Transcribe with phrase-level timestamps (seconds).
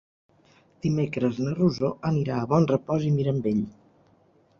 [0.85, 3.61] Dimecres na Rosó anirà a Bonrepòs i Mirambell.